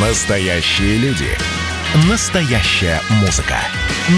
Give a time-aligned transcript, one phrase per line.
[0.00, 1.26] Настоящие люди.
[2.08, 3.56] Настоящая музыка.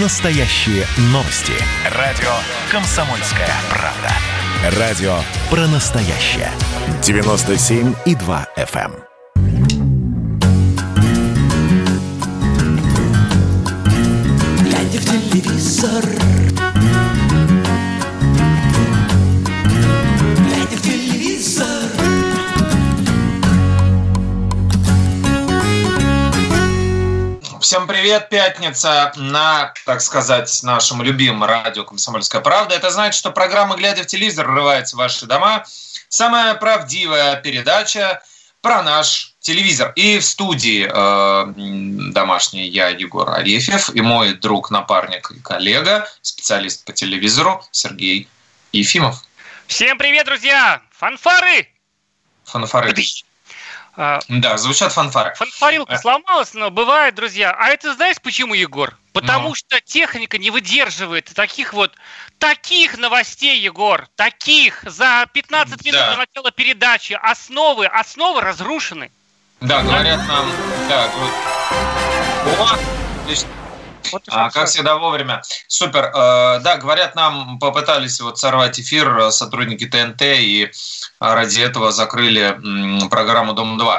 [0.03, 1.55] Настоящие новости.
[1.97, 2.29] Радио
[2.71, 4.79] «Комсомольская правда».
[4.79, 5.15] Радио
[5.49, 6.51] про настоящее.
[7.01, 8.93] 97,2 FM.
[14.61, 16.05] Глядя в телевизор
[27.71, 32.75] Всем привет, пятница на, так сказать, нашем любимом радио «Комсомольская правда».
[32.75, 35.65] Это значит, что программа «Глядя в телевизор» врывается в ваши дома.
[36.09, 38.25] Самая правдивая передача
[38.61, 39.93] про наш телевизор.
[39.95, 46.85] И в студии э, домашний я, Егор Арефьев, и мой друг, напарник и коллега, специалист
[46.85, 48.29] по телевизору Сергей
[48.73, 49.23] Ефимов.
[49.69, 50.83] Всем привет, друзья!
[50.91, 51.69] Фанфары!
[52.47, 52.91] Фанфары.
[52.91, 52.95] А,
[54.29, 55.35] Да, звучат фанфары.
[55.35, 55.99] Фанфарилка Э.
[55.99, 57.55] сломалась, но бывает, друзья.
[57.59, 58.97] А это знаешь почему, Егор?
[59.13, 59.55] Потому Ну.
[59.55, 61.93] что техника не выдерживает таких вот
[62.39, 64.07] таких новостей, Егор.
[64.17, 66.13] Таких за 15 минут Да.
[66.13, 67.13] до начала передачи.
[67.21, 69.11] Основы, основы разрушены.
[69.61, 70.51] Да, говорят нам...
[70.89, 72.79] Да, говорят- О,
[73.23, 73.49] отлично.
[74.13, 75.43] Вот А, как всегда вовремя.
[75.69, 76.05] Супер.
[76.15, 80.71] Э, Да, говорят, нам попытались вот сорвать эфир э, сотрудники ТНТ и
[81.23, 82.59] а, ради этого закрыли
[83.11, 83.99] программу «Дом-2».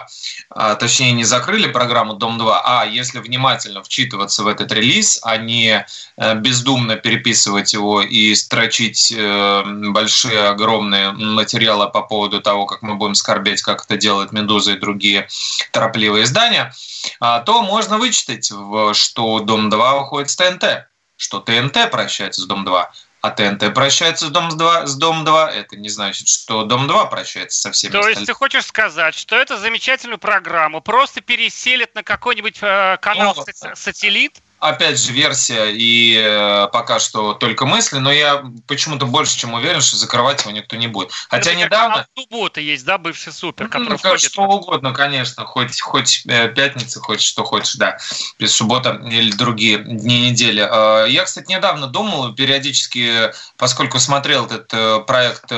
[0.50, 5.86] А, Точнее, не закрыли программу «Дом-2», а если внимательно вчитываться в этот релиз, а не
[6.18, 12.96] э, бездумно переписывать его и строчить э, большие, огромные материалы по поводу того, как мы
[12.96, 15.28] будем скорбеть, как это делает «Медуза» и другие
[15.72, 16.74] торопливые издания,
[17.20, 18.52] а, то можно вычитать,
[18.94, 22.86] что Дом-2 уходит с ТНТ, что ТНТ прощается с Дом-2,
[23.22, 27.92] а ТНТ прощается с Дом-2, с Дом-2, это не значит, что Дом-2 прощается со всеми
[27.92, 28.25] То есть остальными.
[28.25, 34.42] ты хочешь сказать, что эту замечательную программу просто переселят на какой-нибудь э, канал Ну?
[34.62, 39.82] Опять же, версия и э, пока что только мысли, но я почему-то больше чем уверен,
[39.82, 41.10] что закрывать его никто не будет.
[41.30, 42.08] Хотя Например, недавно...
[42.16, 46.99] Суббота есть, да, бывший супер, который Ну, входит что угодно, конечно, хоть, хоть э, пятница,
[46.99, 47.98] хоть что хочешь, да,
[48.38, 50.61] без суббота или другие дни недели.
[50.61, 55.52] Э, Я, кстати, недавно думал, периодически, поскольку смотрел этот э, проект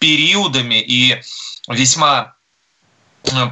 [0.00, 1.22] периодами и
[1.68, 2.34] весьма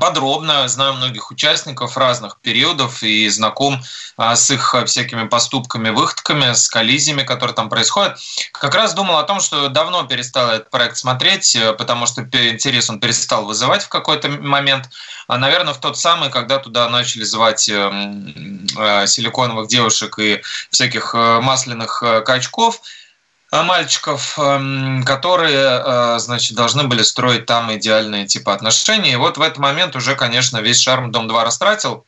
[0.00, 3.80] подробно знаю многих участников разных периодов и знаком
[4.16, 8.18] а, с их а, всякими поступками, выходками, с коллизиями, которые там происходят.
[8.52, 12.90] Как раз думал о том, что давно перестал этот проект смотреть, э, потому что интерес
[12.90, 14.88] он перестал вызывать в какой-то момент.
[15.28, 17.90] А, наверное, в тот самый, когда туда начали звать э,
[18.76, 23.07] э, силиконовых девушек и всяких э, масляных э, качков, э,
[23.50, 29.12] мальчиков, эм, которые, э, значит, должны были строить там идеальные типа отношений.
[29.12, 32.04] И вот в этот момент уже, конечно, весь шарм Дом-2 растратил.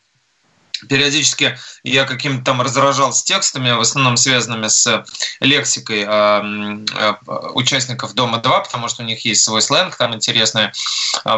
[0.89, 5.05] Периодически я каким-то там раздражался текстами, в основном связанными с
[5.41, 7.15] лексикой э, э,
[7.55, 10.73] участников Дома-2, потому что у них есть свой сленг, там интересные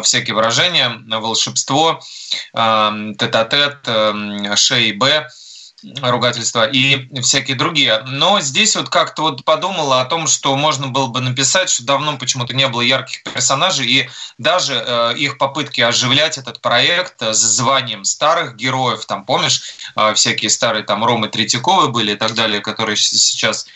[0.02, 2.00] всякие выражения, волшебство,
[2.52, 5.28] тет-а-тет, э, Ш и Б,
[6.02, 8.02] ругательства и всякие другие.
[8.06, 12.16] Но здесь вот как-то вот подумала о том, что можно было бы написать, что давно
[12.16, 17.38] почему-то не было ярких персонажей, и даже э, их попытки оживлять этот проект э, с
[17.38, 19.62] званием старых героев, там, помнишь,
[19.96, 23.66] э, всякие старые там Ромы Третьяковы были и так далее, которые сейчас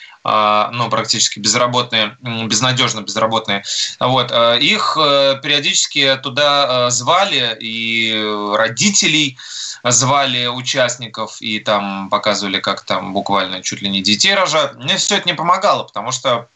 [0.73, 3.63] ну, практически безработные, безнадежно безработные.
[4.01, 4.33] Вот.
[4.33, 8.13] э, Их э, периодически туда э, звали, и
[8.57, 9.39] родителей
[9.85, 14.77] звали участников, и там показывали, как там буквально чуть ли не детей рожают.
[14.77, 16.49] Мне все это не помогало, потому что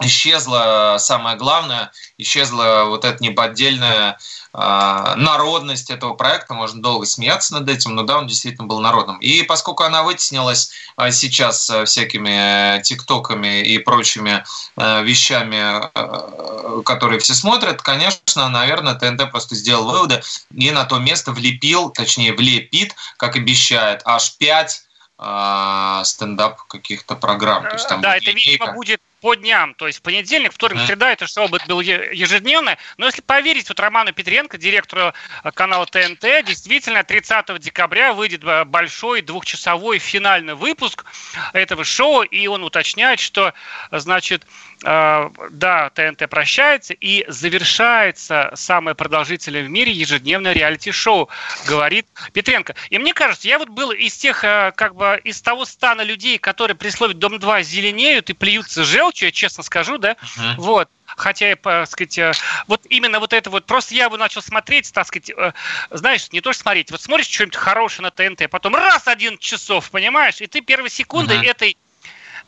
[0.00, 4.18] исчезла самое главное, исчезла вот эта неподдельная
[4.52, 6.54] э, народность этого проекта.
[6.54, 9.18] Можно долго смеяться над этим, но да, он действительно был народным.
[9.18, 14.44] И поскольку она вытеснилась э, сейчас э, всякими тиктоками и прочими
[14.76, 20.22] э, вещами, э, которые все смотрят, конечно, наверное, ТНТ просто сделал выводы
[20.54, 24.84] и на то место влепил, точнее влепит, как обещает, аж 5
[26.04, 27.64] стендап каких-то программ.
[27.64, 29.74] То есть там да, будет это, видимо, будет по дням.
[29.74, 32.78] То есть понедельник, вторник, среда это шоу будет было ежедневное.
[32.96, 35.12] Но если поверить вот Роману Петренко, директору
[35.44, 41.04] э, канала ТНТ, действительно 30 декабря выйдет э, большой двухчасовой финальный выпуск
[41.52, 43.54] этого шоу, и он уточняет, что,
[43.90, 44.46] значит,
[44.84, 51.28] э, да, ТНТ прощается и завершается самое продолжительное в мире ежедневное реалити-шоу,
[51.66, 52.74] говорит Петренко.
[52.90, 56.76] И мне кажется, я вот был из тех, как бы, из того стана людей, которые
[56.76, 60.54] при слове «Дом-2» зеленеют и плюются желчью, я честно скажу, да, Мгм.
[60.58, 60.88] вот.
[61.16, 62.32] хотя так сказать, э,
[62.66, 65.52] вот именно вот это вот, просто я его начал смотреть, так сказать, э,
[65.90, 69.38] знаешь, не то что смотреть, вот смотришь что-нибудь хорошее на ТНТ, а потом раз один
[69.38, 71.50] часов, понимаешь, и ты первые секунды uh-huh.
[71.50, 71.76] этой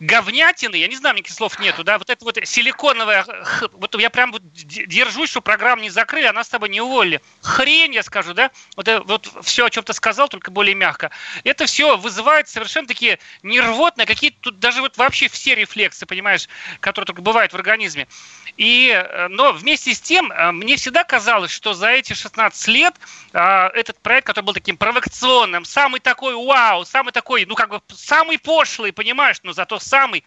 [0.01, 3.27] говнятины, я не знаю, никаких слов нету, да, вот это вот силиконовая,
[3.73, 7.21] вот я прям вот держусь, что программу не закрыли, а нас с тобой не уволили.
[7.43, 11.11] Хрень, я скажу, да, вот, вот все, о чем ты сказал, только более мягко.
[11.45, 16.49] Это все вызывает совершенно такие нервотные, какие-то тут даже вот вообще все рефлексы, понимаешь,
[16.81, 18.09] которые только бывают в организме.
[18.57, 22.95] И, э, но вместе с тем, э, мне всегда казалось, что за эти 16 лет
[23.33, 23.39] э,
[23.75, 28.39] этот проект, который был таким провокационным, самый такой вау, самый такой, ну как бы самый
[28.39, 30.25] пошлый, понимаешь, но зато самый.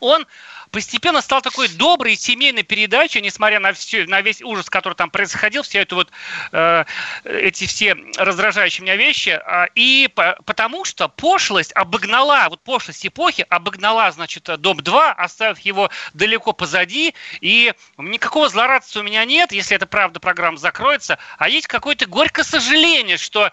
[0.00, 0.26] Он
[0.70, 5.62] постепенно стал такой доброй семейной передачей, несмотря на, все, на весь ужас, который там происходил,
[5.62, 6.10] все это вот,
[6.52, 6.84] э,
[7.24, 9.30] эти все раздражающие меня вещи.
[9.30, 15.90] Э, и по, потому что пошлость обогнала, вот пошлость эпохи обогнала, значит, Дом-2, оставив его
[16.14, 21.66] далеко позади, и никакого злорадства у меня нет, если это правда программа закроется, а есть
[21.66, 23.50] какое-то горькое сожаление, что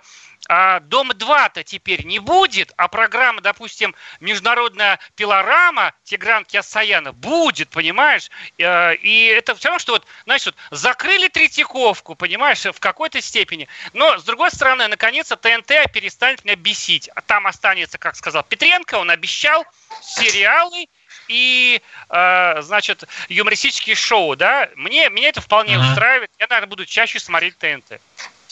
[0.48, 8.30] а Дома-2-то теперь не будет, а программа, допустим, международная пилорама Тигран Киасаяна будет, понимаешь?
[8.58, 13.68] Э, и это все равно, что вот, знаешь, вот закрыли Третьяковку, понимаешь, в какой-то степени.
[13.94, 17.10] Но, с другой стороны, наконец-то ТНТ перестанет меня бесить.
[17.16, 19.66] А там останется, как сказал Петренко, он обещал
[20.02, 20.88] сериалы
[21.28, 24.70] и, э, значит, юмористические шоу, да?
[24.76, 25.90] Мне, меня это вполне uh-huh.
[25.90, 26.32] устраивает.
[26.40, 28.00] Я, наверное, буду чаще смотреть ТНТ.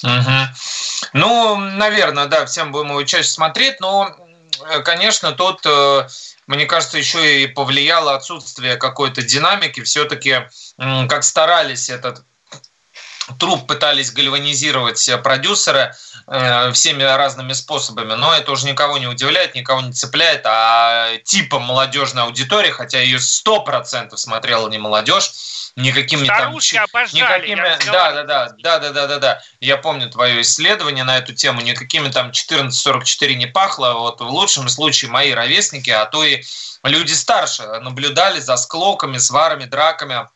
[0.03, 0.53] Угу.
[1.13, 4.15] Ну, наверное, да, всем будем его чаще смотреть, но,
[4.67, 6.07] э, конечно, тут, э,
[6.47, 9.81] мне кажется, еще и повлияло отсутствие какой-то динамики.
[9.81, 12.23] Все-таки, как старались этот
[13.39, 15.93] труп пытались гальванизировать продюсеры
[16.27, 21.59] э, всеми разными способами, но это уже никого не удивляет, никого не цепляет, а типа
[21.59, 25.31] молодежной аудитории, хотя ее сто процентов смотрела не молодежь,
[25.75, 26.85] никакими Старушки там...
[26.85, 29.41] Обожали, никакими, да, да, да, да, да, да, да, да.
[29.59, 34.69] Я помню твое исследование на эту тему, никакими там 1444 не пахло, вот в лучшем
[34.69, 36.43] случае мои ровесники, а то и
[36.83, 40.27] люди старше наблюдали за склоками, сварами, драками,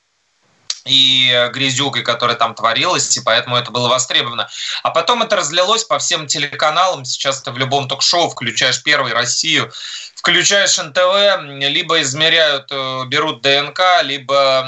[0.88, 4.50] и грязюкой, которая там творилась, и поэтому это было востребовано.
[4.84, 7.06] А потом это разлилось по всем телеканалам.
[7.06, 9.72] Сейчас ты в любом ток-шоу включаешь «Первый Россию»,
[10.16, 14.68] включаешь НТВ, либо измеряют, э, берут ДНК, либо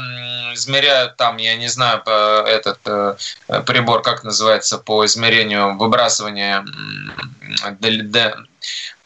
[0.54, 3.16] измеряют там, я не знаю, этот э,
[3.66, 6.66] прибор, как называется, по измерению выбрасывания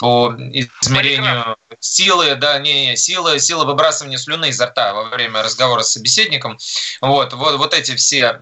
[0.03, 5.81] по измерению силы, да, не, не силы, силы выбрасывания слюны изо рта во время разговора
[5.81, 6.57] с собеседником.
[6.99, 8.37] Вот, вот, вот эти все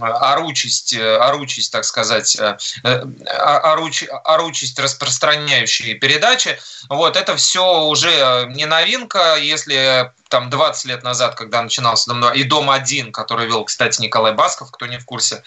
[0.00, 6.58] оручесть, оручесть, так сказать, э, э, оруч, оручесть распространяющие передачи,
[6.88, 12.32] вот, это все уже не новинка, если там 20 лет назад, когда начинался Дом 2,
[12.32, 15.42] и Дом 1, который вел, кстати, Николай Басков, кто не в курсе.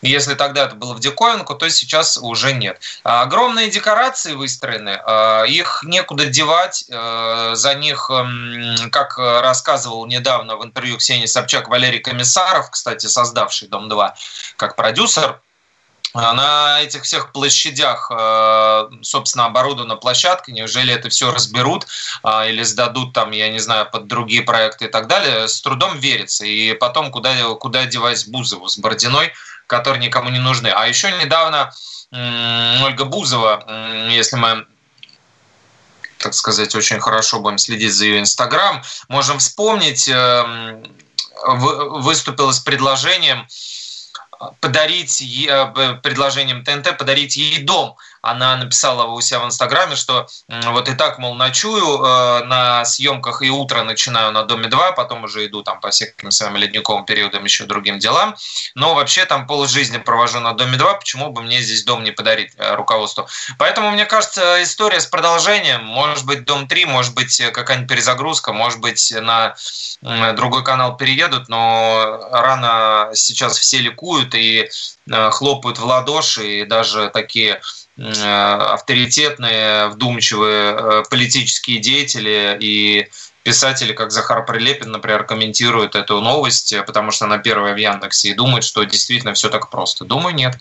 [0.00, 2.80] Если тогда это было в диковинку, то сейчас уже нет.
[3.02, 4.63] Огромные декорации выстроены,
[5.04, 8.10] а, их некуда девать, а, за них,
[8.90, 14.14] как рассказывал недавно в интервью Ксении Собчак Валерий Комиссаров, кстати, создавший Дом 2
[14.56, 15.40] как продюсер,
[16.14, 21.86] на этих всех площадях, э, собственно, оборудована площадка, неужели это все разберут
[22.22, 25.98] э, или сдадут там, я не знаю, под другие проекты и так далее, с трудом
[25.98, 26.44] верится.
[26.46, 29.32] И потом, куда, куда девать Бузову с Бородиной,
[29.66, 30.68] которые никому не нужны.
[30.68, 31.72] А еще недавно
[32.12, 33.64] Ольга Бузова,
[34.08, 34.66] если мы
[36.18, 40.82] так сказать, очень хорошо будем следить за ее Инстаграм, можем вспомнить, эм,
[41.46, 43.46] выступила с предложением
[44.60, 45.20] подарить
[46.02, 51.18] предложением ТНТ подарить ей дом она написала у себя в Инстаграме, что вот и так,
[51.18, 55.80] мол, ночую э, на съемках и утро начинаю на Доме 2, потом уже иду там
[55.80, 58.34] по всяким своим ледниковым периодам, еще другим делам.
[58.74, 62.10] Но вообще там пол жизни провожу на Доме 2, почему бы мне здесь дом не
[62.12, 63.28] подарить э, руководству.
[63.58, 68.80] Поэтому, мне кажется, история с продолжением, может быть, Дом 3, может быть, какая-нибудь перезагрузка, может
[68.80, 69.54] быть, на
[70.34, 74.68] другой канал переедут, но рано сейчас все ликуют и
[75.10, 77.60] э, хлопают в ладоши, и даже такие
[77.96, 83.08] авторитетные, вдумчивые э, политические деятели и
[83.44, 88.34] писатели, как Захар Прилепин, например, комментируют эту новость, потому что она первая в Яндексе, и
[88.34, 90.04] думают, что действительно все так просто.
[90.04, 90.58] Думаю, нет.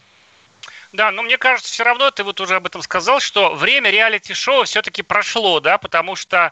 [0.92, 4.66] Да, но мне кажется, все равно ты вот уже об этом сказал, что время реалити-шоу
[4.66, 6.52] все-таки прошло, да, потому что,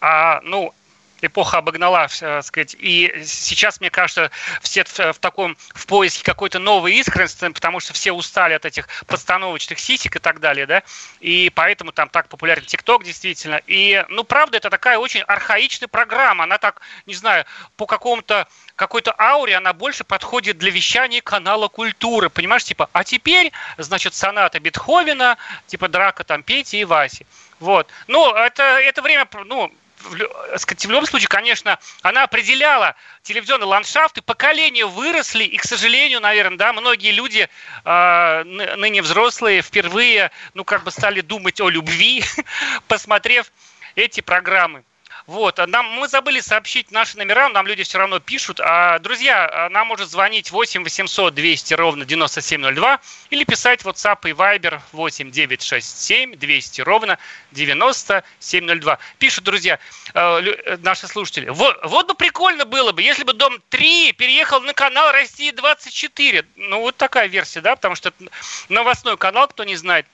[0.00, 0.74] а, ну,
[1.22, 6.58] эпоха обогнала, так сказать, и сейчас, мне кажется, все в, в таком, в поиске какой-то
[6.58, 10.82] новой искренности, потому что все устали от этих постановочных сисек и так далее, да,
[11.20, 13.60] и поэтому там так популярен ТикТок, действительно.
[13.66, 17.44] И, ну, правда, это такая очень архаичная программа, она так, не знаю,
[17.76, 23.52] по какому-то какой-то ауре она больше подходит для вещания канала культуры, понимаешь, типа, а теперь,
[23.78, 25.36] значит, соната Бетховена,
[25.66, 27.26] типа драка там Пети и Васи.
[27.60, 27.86] Вот.
[28.08, 34.20] Ну, это, это время, ну, в, в любом случае, конечно, она определяла телевизионный ландшафт, и
[34.20, 37.48] поколения выросли, и, к сожалению, наверное, да, многие люди,
[37.84, 42.24] э, ныне взрослые, впервые, ну, как бы стали думать о любви,
[42.88, 43.50] посмотрев
[43.94, 44.84] эти программы.
[45.26, 48.60] Вот, а нам, мы забыли сообщить наши номера, нам люди все равно пишут.
[48.60, 53.00] А, друзья, а, нам может звонить 8 800 200 ровно 9702
[53.30, 57.18] или писать WhatsApp и Viber 8 967 200 ровно
[57.52, 58.98] 9702.
[59.18, 59.78] Пишут, друзья,
[60.14, 61.48] э, наши слушатели.
[61.48, 66.44] Вот, вот бы прикольно было бы, если бы Дом 3 переехал на канал России 24.
[66.56, 68.30] Ну, вот такая версия, да, потому что это
[68.68, 70.06] новостной канал, кто не знает.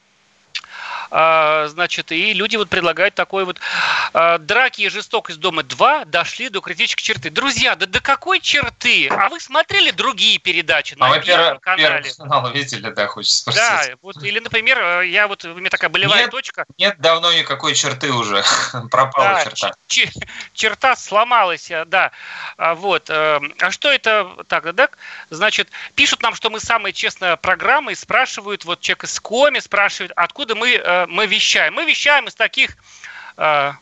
[1.10, 3.58] А, значит, и люди вот предлагают такой вот
[4.12, 7.30] а, драки и жестокость дома 2 дошли до критической черты.
[7.30, 9.08] Друзья, да до какой черты?
[9.08, 12.02] А вы смотрели другие передачи на а Первом канале?
[12.18, 13.60] Первый видели, да, хочется спросить.
[13.60, 16.66] Да, вот, или, например, э, я вот, у меня такая болевая нет, точка.
[16.76, 18.42] Нет давно никакой черты уже,
[18.90, 19.72] пропала да, черта.
[20.54, 22.10] черта сломалась, э, да.
[22.56, 23.08] А, вот.
[23.08, 24.88] Э, а что это так, да?
[25.30, 30.12] Значит, пишут нам, что мы самые честная программа, и спрашивают, вот человек из Коми спрашивает,
[30.16, 31.74] откуда мы мы вещаем?
[31.74, 32.76] Мы вещаем из таких
[33.36, 33.72] э,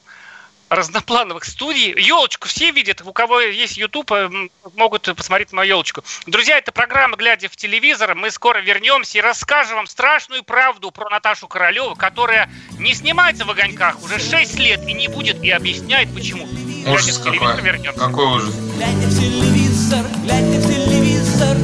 [0.68, 1.94] разноплановых студий.
[1.96, 6.02] Елочку все видят, у кого есть YouTube, э, могут посмотреть мою елочку.
[6.26, 8.14] Друзья, это программа «Глядя в телевизор».
[8.14, 13.50] Мы скоро вернемся и расскажем вам страшную правду про Наташу Королеву, которая не снимается в
[13.50, 16.48] «Огоньках» уже 6 лет и не будет, и объясняет, почему.
[16.86, 17.60] Ужас какой.
[17.60, 17.98] Вернемся.
[17.98, 18.54] Какой ужас.
[18.76, 21.56] Глядя в телевизор, глядя в телевизор.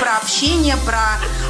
[0.00, 1.18] Про общение, про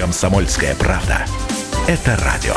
[0.00, 1.26] «Комсомольская правда».
[1.86, 2.56] Это радио.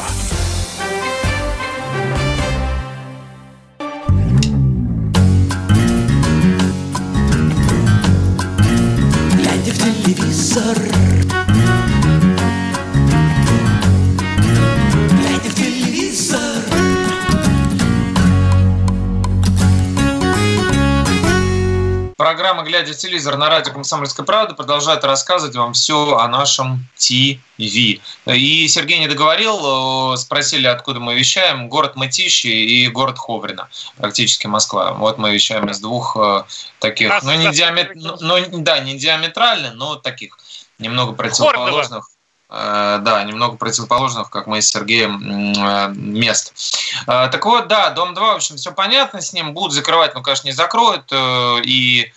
[22.53, 27.39] Программа «Глядя в телевизор» на радио «Комсомольская правда» продолжает рассказывать вам все о нашем ТВ.
[27.57, 31.67] И Сергей не договорил, э, спросили, откуда мы вещаем.
[31.67, 34.93] Город Мытищи и город Ховрина, практически Москва.
[34.93, 36.43] Вот мы вещаем из двух э,
[36.77, 37.93] таких, нас, ну, не диамет...
[37.95, 40.37] ну, да, не диаметрально, но таких
[40.77, 42.07] немного противоположных.
[42.51, 46.53] Э, да, немного противоположных, как мы с Сергеем, мест.
[47.07, 49.55] Так вот, да, Дом 2, в общем, все понятно с ним.
[49.55, 51.11] Будут закрывать, ну, конечно, не закроют.
[51.65, 52.13] И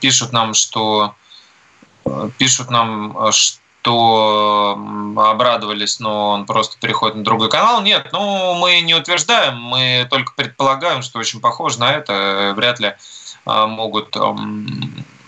[0.00, 1.14] пишут нам, что
[2.38, 4.78] пишут нам, что
[5.16, 7.82] обрадовались, но он просто переходит на другой канал.
[7.82, 12.54] Нет, ну мы не утверждаем, мы только предполагаем, что очень похоже на это.
[12.56, 12.94] Вряд ли
[13.46, 14.16] могут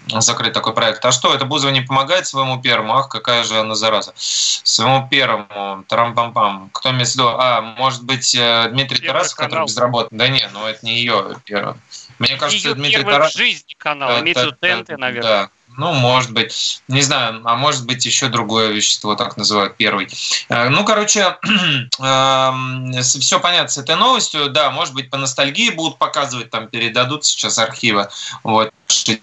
[0.08, 1.04] закрыть такой проект.
[1.04, 2.94] А что, это Бузова не помогает своему первому?
[2.94, 4.12] Ах, какая же она зараза.
[4.16, 6.70] Своему первому, тарам-пам-пам.
[6.72, 7.28] Кто имеет в виду?
[7.28, 9.50] А, может быть, э, Дмитрий первый Тарасов, канал.
[9.50, 10.18] который безработный?
[10.18, 11.74] Да нет, ну это не ее первый.
[12.18, 13.34] Мне кажется, ее Дмитрий Тарасов...
[13.34, 15.22] в жизни канал, имеется в виду наверное.
[15.22, 20.08] Да, ну, может быть, не знаю, а может быть еще другое вещество, так называют первый.
[20.48, 21.36] Э, ну, короче,
[21.98, 24.48] эм, все понятно с этой новостью.
[24.48, 28.08] Да, может быть, по ностальгии будут показывать, там передадут сейчас архивы.
[28.42, 28.72] Вот,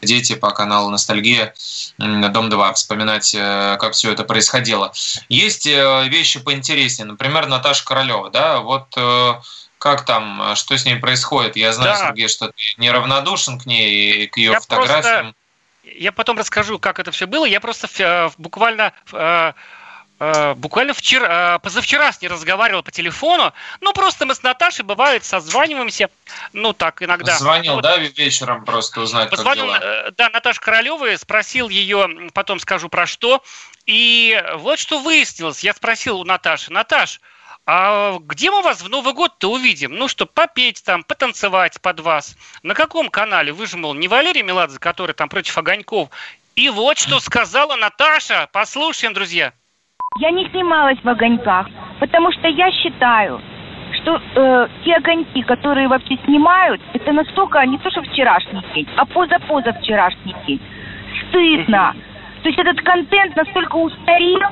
[0.01, 1.55] дети по каналу Ностальгия
[1.97, 4.93] Дом 2 вспоминать, э, как все это происходило.
[5.29, 7.07] Есть э, вещи поинтереснее.
[7.07, 8.95] Например, Наташа Королева, да, вот
[9.83, 11.57] как там, что с ней происходит?
[11.57, 12.07] Я знаю, да.
[12.07, 15.01] Сергей, что ты неравнодушен к ней и к ее Я фотографиям.
[15.01, 15.33] Просто
[15.83, 17.43] я потом расскажу, как это все было.
[17.43, 19.51] Я просто э, буквально э,
[20.21, 23.51] э, буквально вчера, позавчера с ней разговаривал по телефону.
[23.81, 26.09] Ну, просто мы с Наташей, бывает, созваниваемся.
[26.53, 27.37] Ну, так иногда.
[27.37, 30.11] Звонил, ну, да, вечером просто узнать, Позвонил, как дела?
[30.15, 33.43] Да, Наташа Королева, спросил ее, потом скажу про что.
[33.85, 35.61] И вот что выяснилось.
[35.61, 37.19] Я спросил у Наташи, Наташ,
[37.65, 39.96] А где мы вас в Новый год-то увидим?
[39.96, 42.36] Ну что, попеть там, потанцевать под вас.
[42.62, 43.53] На каком канале?
[43.53, 46.10] Вы же, мол, не Валерий Меладзе, который там против огоньков.
[46.58, 48.50] И вот что сказала Наташа.
[48.51, 49.53] Послушаем, друзья.
[50.20, 51.67] Я не снималась в огоньках,
[52.00, 53.41] потому что я считаю,
[54.01, 59.05] что э, те огоньки, которые вообще снимают, это настолько не то, что вчерашний день, а
[59.05, 60.62] поза-поза вчерашний день.
[61.29, 61.96] Стыдно.
[62.43, 64.51] То есть этот контент настолько устарел,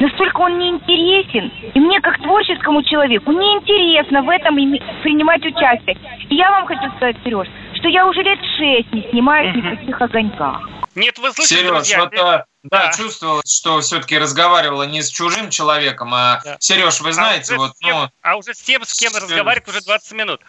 [0.00, 1.52] настолько он неинтересен.
[1.74, 4.56] И мне, как творческому человеку, неинтересно в этом
[5.02, 5.96] принимать участие.
[6.28, 9.70] И я вам хочу сказать, Сереж, что я уже лет шесть не снимаюсь ни в
[9.70, 10.68] каких огоньках.
[10.94, 12.00] Нет, вы слышите, Сереж, друзья?
[12.00, 16.56] вот, да, да, чувствовалось, что все-таки разговаривала не с чужим человеком, а да.
[16.60, 19.80] Сереж, вы знаете, а вот, тем, ну, а уже с тем, с кем разговаривать уже
[19.80, 20.40] 20 минут.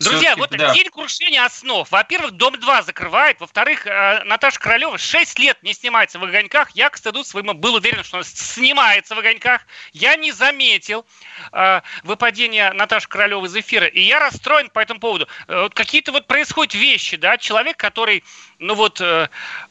[0.00, 0.72] Друзья, вот да.
[0.74, 1.90] день крушения основ.
[1.90, 3.40] Во-первых, Дом-2 закрывает.
[3.40, 6.70] Во-вторых, э, Наташа Королева 6 лет не снимается в «Огоньках».
[6.70, 9.62] Я, к стыду своему, был уверен, что она снимается в «Огоньках».
[9.92, 11.06] Я не заметил
[11.52, 13.86] э, выпадения Наташи Королевой из эфира.
[13.86, 15.28] И я расстроен по этому поводу.
[15.48, 18.24] Э, какие-то вот происходят вещи, да, человек, который,
[18.64, 19.28] ну вот, э,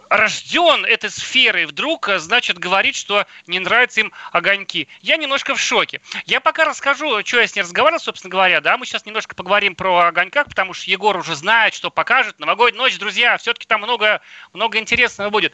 [0.10, 4.88] рожден этой сферой, вдруг, э, значит, говорит, что не нравятся им огоньки.
[5.02, 6.02] Я немножко в шоке.
[6.26, 9.76] Я пока расскажу, что я с ней разговаривал, собственно говоря, да, мы сейчас немножко поговорим
[9.76, 12.40] про огоньках, потому что Егор уже знает, что покажет.
[12.40, 14.22] Новогодняя ночь, друзья, все-таки там много,
[14.54, 15.54] много интересного будет.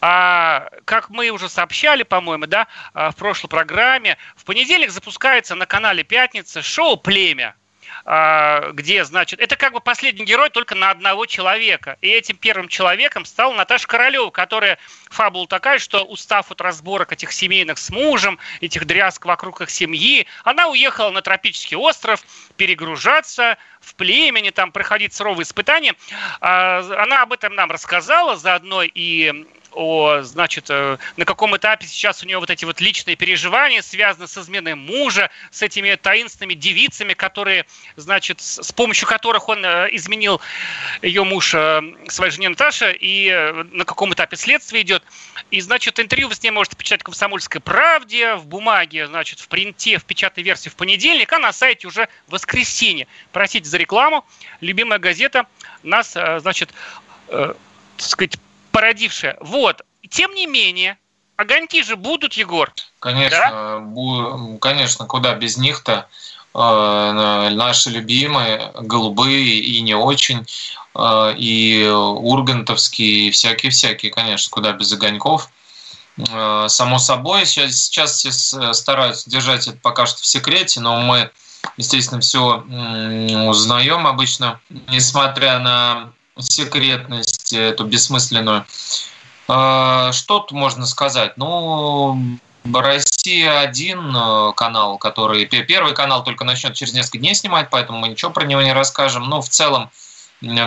[0.00, 5.66] А, как мы уже сообщали, по-моему, да, а, в прошлой программе, в понедельник запускается на
[5.66, 7.56] канале «Пятница» шоу «Племя».
[8.08, 11.98] А, где, значит, это как бы последний герой только на одного человека.
[12.02, 14.78] И этим первым человеком стала Наташа Королева, которая
[15.10, 20.28] фабула такая, что устав от разборок этих семейных с мужем, этих дрязг вокруг их семьи,
[20.44, 22.22] она уехала на тропический остров
[22.56, 25.96] перегружаться в племени, там проходить суровые испытания.
[26.40, 32.22] А, она об этом нам рассказала, заодно и о, значит, э, на каком этапе сейчас
[32.22, 37.12] у нее вот эти вот личные переживания связаны с изменой мужа, с этими таинственными девицами,
[37.12, 37.66] которые,
[37.96, 40.40] значит, с помощью которых он э, изменил
[41.02, 43.30] ее муж э, своей жене Наташе, и
[43.72, 45.02] на каком этапе следствие идет.
[45.50, 49.48] И, значит, интервью вы с ней можете почитать в «Комсомольской правде», в бумаге, значит, в
[49.48, 53.06] принте, в печатной версии в понедельник, а на сайте уже в воскресенье.
[53.30, 54.24] Простите за рекламу.
[54.62, 55.46] Любимая газета
[55.82, 56.72] нас, значит,
[57.28, 57.56] так
[57.98, 58.38] сказать,
[58.76, 59.38] породившая.
[59.40, 59.80] Вот.
[60.10, 60.98] Тем не менее,
[61.36, 62.74] огоньки же будут, Егор.
[62.98, 63.78] Конечно, да?
[63.78, 66.08] бу- конечно, куда без них-то.
[66.54, 70.46] Э, наши любимые, голубые и не очень,
[70.94, 75.48] э, и ургантовские, и всякие-всякие, конечно, куда без огоньков.
[76.18, 81.30] Э, само собой, сейчас, сейчас все стараются держать это пока что в секрете, но мы,
[81.78, 82.62] естественно, все
[83.48, 88.66] узнаем обычно, несмотря на секретность эту бессмысленную.
[89.48, 91.36] А, что тут можно сказать?
[91.36, 92.38] Ну,
[92.74, 98.08] Россия один э, канал, который первый канал только начнет через несколько дней снимать, поэтому мы
[98.08, 99.24] ничего про него не расскажем.
[99.24, 99.90] Но в целом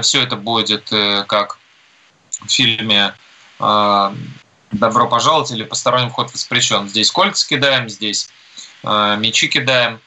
[0.02, 1.58] все это будет э, как
[2.30, 3.14] в фильме
[3.60, 4.16] э,
[4.72, 6.88] «Добро пожаловать» или «Посторонний вход воспрещен».
[6.88, 8.30] Здесь кольца кидаем, здесь
[8.84, 10.00] мечи кидаем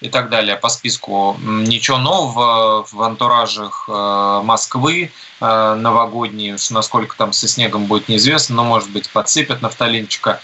[0.00, 1.36] и так далее по списку.
[1.40, 8.56] Ничего нового в антуражах э, Москвы э, новогодние, уж насколько там со снегом будет неизвестно,
[8.56, 10.40] но, может быть, подсыпят нафталинчика.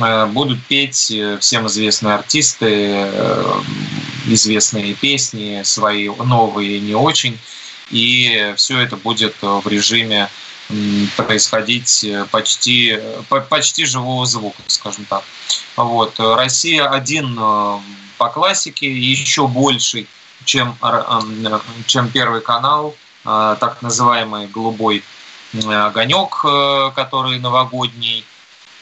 [0.00, 3.08] Э, будут петь всем известные артисты,
[4.26, 7.38] известные песни, свои новые не очень.
[7.90, 10.28] И все это будет в режиме
[11.16, 12.98] происходить почти,
[13.48, 15.22] почти живого звука, скажем так.
[15.76, 16.18] Вот.
[16.18, 17.38] Россия один
[18.18, 20.06] по классике, еще больший,
[20.44, 20.76] чем,
[21.86, 25.02] чем Первый канал, а, так называемый голубой
[25.64, 28.24] огонек, э, который новогодний,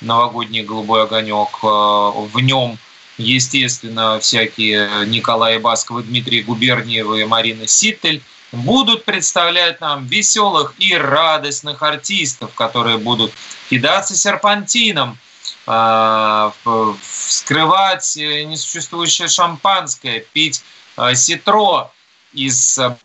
[0.00, 1.48] новогодний голубой огонек.
[1.62, 2.78] Э, в нем,
[3.16, 12.54] естественно, всякие Николай Басковы, Дмитрий Губерниевы, Марина Ситтель будут представлять нам веселых и радостных артистов,
[12.54, 13.32] которые будут
[13.68, 15.18] кидаться серпантином,
[17.02, 20.64] вскрывать э, несуществующее шампанское, пить
[20.96, 21.90] э, ситро
[22.32, 22.96] из э,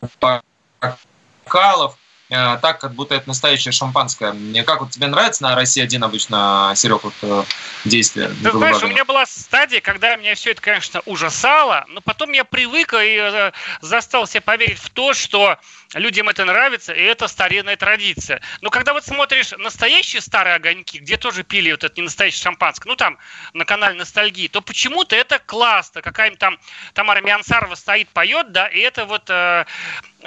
[1.45, 1.97] бокалов,
[2.29, 4.33] так, как будто это настоящее шампанское.
[4.33, 7.47] Мне как вот тебе нравится на России один обычно, Серег, вот
[7.85, 8.29] действие?
[8.43, 12.43] Ты знаешь, у меня была стадия, когда меня все это, конечно, ужасало, но потом я
[12.43, 15.57] привык и застал себя поверить в то, что
[15.93, 18.41] людям это нравится, и это старинная традиция.
[18.61, 22.89] Но когда вот смотришь настоящие старые огоньки, где тоже пили вот это не настоящее шампанское,
[22.89, 23.17] ну там
[23.53, 26.01] на канале ностальгии, то почему-то это классно.
[26.01, 26.59] Какая-нибудь там
[26.93, 29.65] Тамара Миансарова стоит, поет, да, и это вот э,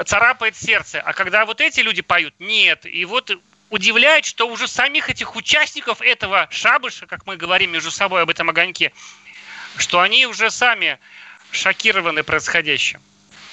[0.05, 1.01] царапает сердце.
[1.01, 2.87] А когда вот эти люди поют, нет.
[2.87, 3.31] И вот
[3.71, 8.51] удивляет, что уже самих этих участников этого шабыша, как мы говорим между собой об этом
[8.51, 8.93] огоньке,
[9.77, 10.99] что они уже сами
[11.51, 13.01] шокированы происходящим.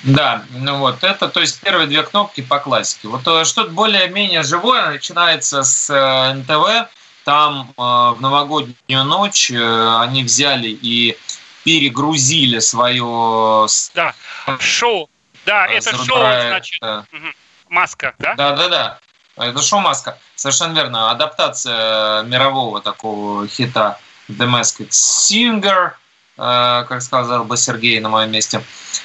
[0.03, 3.09] Да, ну вот это, то есть первые две кнопки по классике.
[3.09, 6.89] Вот э, что-то более-менее живое начинается с э, НТВ.
[7.25, 11.17] Там э, в новогоднюю ночь э, они взяли и
[11.65, 13.67] перегрузили свое...
[13.93, 14.15] Да,
[14.59, 15.09] шоу.
[15.45, 17.35] Да, э, это шоу, проект, значит, э, мгм.
[17.69, 18.35] маска, да?
[18.35, 18.99] Да, да, да.
[19.39, 20.17] Это шоу Маска.
[20.35, 21.11] Совершенно верно.
[21.11, 23.97] Адаптация мирового такого хита
[24.27, 25.91] The Masked Singer,
[26.37, 28.61] э, как сказал бы Сергей на моем месте.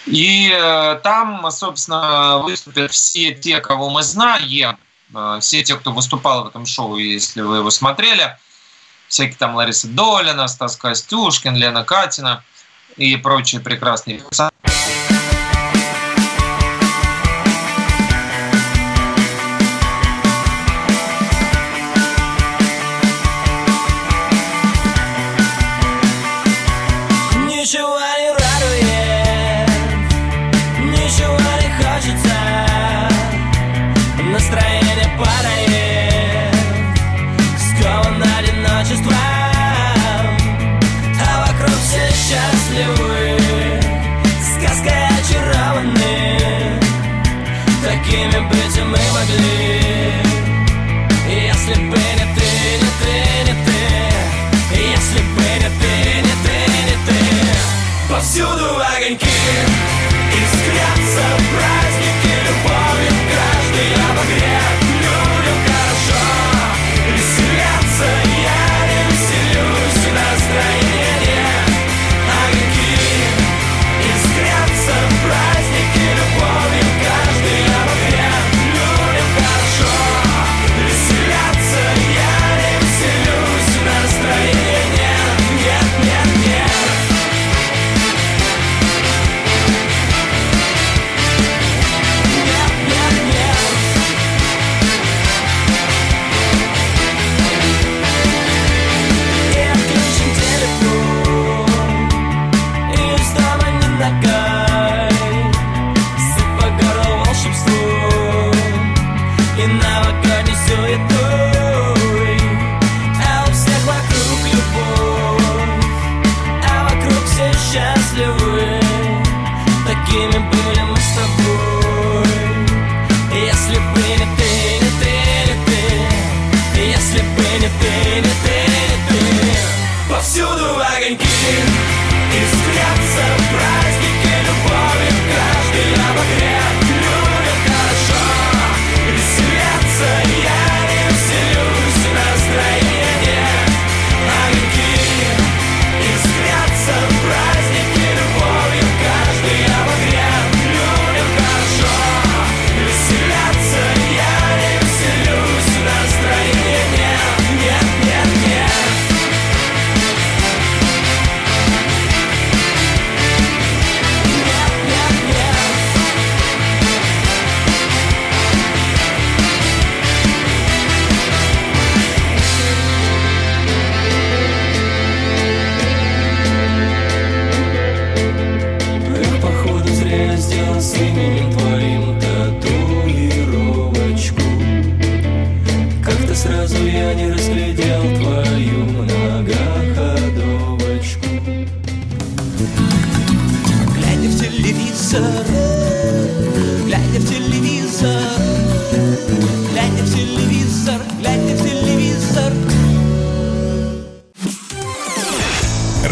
[0.07, 4.77] И э, там, собственно, выступят все те, кого мы знаем,
[5.15, 8.37] э, все те, кто выступал в этом шоу, если вы его смотрели.
[9.07, 12.43] Всякие там Лариса Долина, Стас Костюшкин, Лена Катина
[12.97, 15.04] и прочие прекрасные персонажи.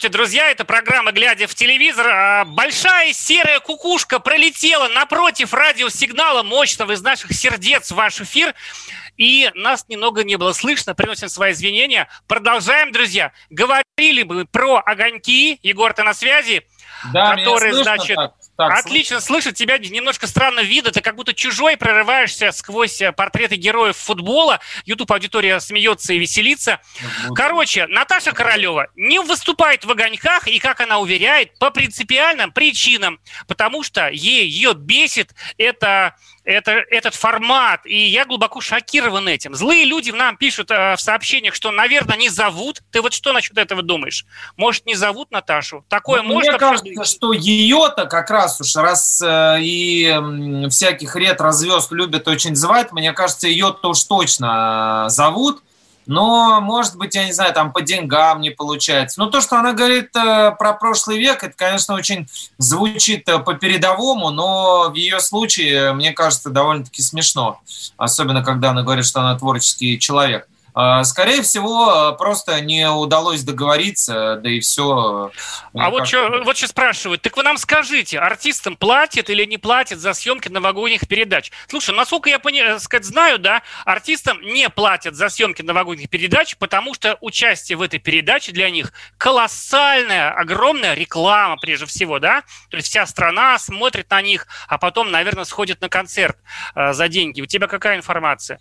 [0.00, 0.50] Здравствуйте, друзья!
[0.50, 2.06] Это программа «Глядя в телевизор».
[2.08, 8.54] А, большая серая кукушка пролетела напротив радиосигнала мощного из наших сердец в ваш эфир.
[9.18, 10.94] И нас немного не было слышно.
[10.94, 12.08] Приносим свои извинения.
[12.26, 13.32] Продолжаем, друзья.
[13.50, 15.58] Говорили бы про огоньки.
[15.62, 16.66] Егор, ты на связи?
[17.12, 18.34] Да, которые, меня слышно значит, так?
[18.68, 23.56] Так, Отлично слышать тебя, немножко странно видно, ты как будто чужой прорываешься сквозь э, портреты
[23.56, 24.60] героев футбола.
[24.84, 26.80] YouTube аудитория смеется и веселится.
[27.34, 33.82] Короче, Наташа Королева не выступает в огоньках, и, как она уверяет, по принципиальным причинам, потому
[33.82, 39.54] что ей ее бесит это это, этот формат, и я глубоко шокирован этим.
[39.54, 42.82] Злые люди нам пишут э, в сообщениях, что, наверное, не зовут.
[42.90, 44.24] Ты вот что насчет этого думаешь?
[44.56, 45.84] Может, не зовут Наташу?
[45.88, 50.18] Такое Ну, может Мне кажется, что ее-то как раз уж раз э, и
[50.70, 55.62] всяких ретро-звезд любят очень звать, мне кажется, ее-то уж точно э, зовут.
[56.06, 59.20] Но, может быть, я не знаю, там по деньгам не получается.
[59.20, 62.26] Но то, что она говорит э, про прошлый век, это, конечно, очень
[62.58, 67.60] звучит по-передовому, но в ее случае, мне кажется, довольно-таки смешно.
[67.96, 70.48] Особенно, когда она говорит, что она творческий человек.
[70.74, 75.30] Э, Скорее всего, э, просто не удалось договориться, да и все.
[75.74, 79.98] А вот, чё, вот сейчас спрашивают, так вы нам скажите, артистам платят или не платят
[79.98, 81.50] за съемки новогодних передач?
[81.68, 86.94] Слушай, насколько я пони- сказать, знаю, да, артистам не платят за съемки новогодних передач, потому
[86.94, 92.42] что участие в этой передаче для них колоссальная, огромная реклама, прежде всего, да?
[92.70, 96.36] То есть вся страна смотрит на них, а потом, наверное, сходит на концерт
[96.74, 97.40] э, за деньги.
[97.40, 98.58] У тебя какая информация?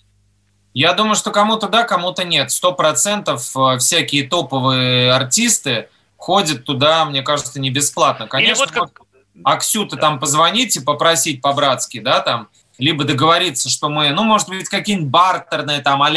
[0.73, 2.51] Я думаю, что кому-то да, кому-то нет.
[2.51, 8.27] Сто процентов э, всякие топовые артисты ходят туда, мне кажется, не бесплатно.
[8.27, 9.01] Конечно, вот как-
[9.43, 14.67] Аксю-то там позвонить и попросить по-братски, да, там, либо договориться, что мы, ну, может быть,
[14.67, 16.09] какие-нибудь бартерные там а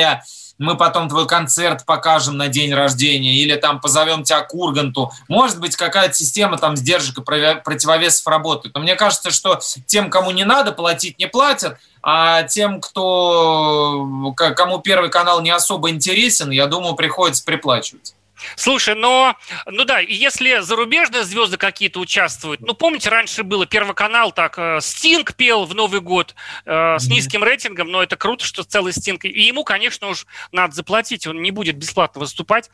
[0.59, 5.11] мы потом твой концерт покажем на день рождения, или там позовем тебя к Урганту.
[5.29, 8.75] Может быть, какая-то система там сдержек и противовесов работает.
[8.75, 14.81] Но мне кажется, что тем, кому не надо платить, не платят, а тем, кто, кому
[14.81, 18.15] Первый канал не особо интересен, я думаю, приходится приплачивать.
[18.57, 24.33] Слушай, но, ну да, если зарубежные звезды какие-то участвуют, ну помните, раньше было Первый канал,
[24.33, 28.65] так, э, Стинг пел в Новый год э, с низким рейтингом, но это круто, что
[28.65, 32.71] целый Стинг, и ему, конечно, уж надо заплатить, он не будет бесплатно выступать.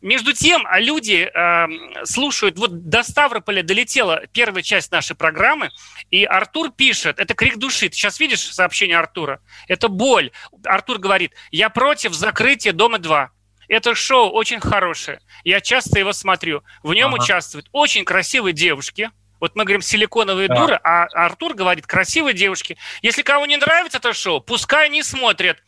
[0.00, 5.70] Между тем, люди э, слушают, вот до Ставрополя долетела первая часть нашей программы,
[6.10, 9.40] и Артур пишет, это крик души, ты сейчас видишь сообщение Артура?
[9.68, 10.30] Это боль.
[10.64, 13.28] Артур говорит, я против закрытия Дома-2.
[13.70, 15.20] Это шоу очень хорошее.
[15.44, 16.62] Я часто его смотрю.
[16.82, 17.22] В нем Ага.
[17.22, 19.10] участвуют очень красивые девушки.
[19.38, 20.54] Вот мы говорим силиконовые Да.
[20.56, 22.76] дуры, а Артур говорит красивые девушки.
[23.00, 25.62] Если кому не нравится это шоу, пускай не смотрят.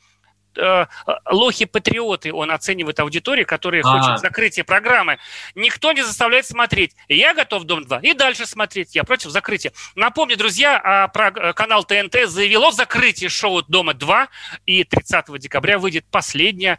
[0.54, 0.84] Э,
[1.30, 5.18] Лохи-патриоты, он оценивает аудиторию, которая хочет закрытия программы.
[5.54, 6.94] Никто не заставляет смотреть.
[7.08, 8.94] Я готов Дом-2 и дальше смотреть.
[8.94, 9.72] Я против закрытия.
[9.94, 14.26] Напомню, друзья, а, про- э, канал ТНТ заявил о закрытии шоу Дома-2.
[14.66, 16.78] И 30 декабря выйдет последняя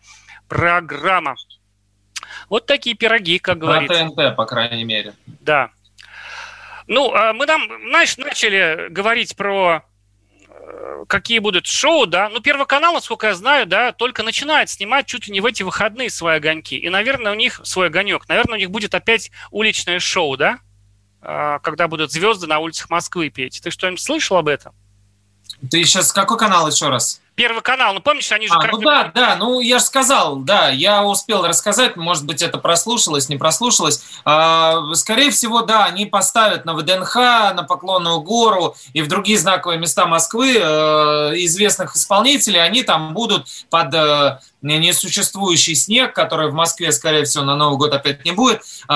[0.53, 1.35] программа.
[2.49, 4.05] Вот такие пироги, как На говорится.
[4.05, 5.13] ТНТ, по крайней мере.
[5.25, 5.71] Да.
[6.87, 9.83] Ну, а мы там, знаешь, начали говорить про
[10.49, 12.29] э, какие будут шоу, да.
[12.29, 15.63] Ну, Первый канал, насколько я знаю, да, только начинает снимать чуть ли не в эти
[15.63, 16.77] выходные свои огоньки.
[16.77, 18.27] И, наверное, у них свой огонек.
[18.27, 20.59] Наверное, у них будет опять уличное шоу, да?
[21.21, 23.61] А, Когда будут звезды на улицах Москвы петь.
[23.63, 24.75] Ты что-нибудь слышал об этом?
[25.71, 27.22] Ты сейчас какой канал еще раз?
[27.35, 30.69] Первый канал, ну помнишь, они же А, ну да, да, ну я же сказал, да,
[30.69, 34.03] я успел рассказать, может быть, это прослушалось, не прослушалось.
[34.23, 39.79] А, скорее всего, да, они поставят на ВДНХ, на Поклонную гору и в другие знаковые
[39.79, 40.61] места Москвы э,
[41.45, 47.55] известных исполнителей, они там будут под э, несуществующий снег, который в Москве, скорее всего, на
[47.55, 48.93] Новый год опять не будет, э,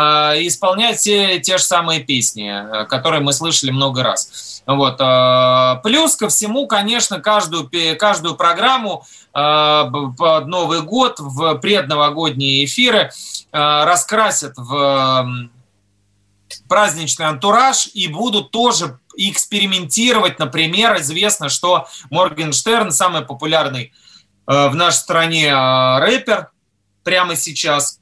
[0.47, 4.63] исполнять те, те же самые песни, э, которые мы слышали много раз.
[4.65, 4.95] Вот.
[4.99, 13.11] э, Плюс ко всему, конечно, каждую, каждую программу б- под Новый год в предновогодние эфиры
[13.51, 15.47] раскрасят в
[16.67, 20.39] праздничный антураж и будут тоже экспериментировать.
[20.39, 23.93] Например, известно, что Моргенштерн самый популярный
[24.47, 26.49] в нашей стране э, рэпер
[27.03, 27.99] прямо сейчас.